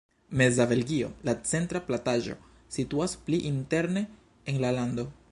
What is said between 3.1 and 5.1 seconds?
pli interne en la lando.